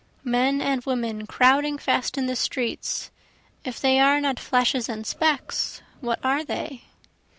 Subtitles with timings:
[0.23, 3.11] Men and women crowding fast in the streets,
[3.63, 6.85] if they are not flashes and specks what are they?